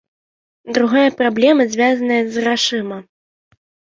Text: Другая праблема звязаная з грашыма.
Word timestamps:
Другая 0.77 1.03
праблема 1.19 1.63
звязаная 1.75 2.19
з 2.37 2.45
грашыма. 2.45 2.97